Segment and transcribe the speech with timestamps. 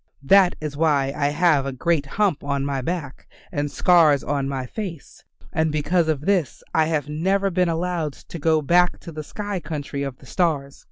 [0.23, 4.65] That is why I have a great hump on my back and scars on my
[4.65, 9.21] face, and because of this I have never been allowed to go back to the
[9.23, 10.79] sky country of the stars.